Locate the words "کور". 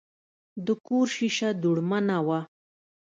0.85-1.05